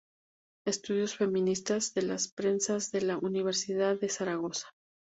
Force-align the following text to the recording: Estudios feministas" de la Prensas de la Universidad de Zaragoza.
Estudios 0.65 1.15
feministas" 1.15 1.93
de 1.93 2.01
la 2.01 2.17
Prensas 2.33 2.89
de 2.91 3.01
la 3.03 3.19
Universidad 3.19 3.99
de 3.99 4.09
Zaragoza. 4.09 4.67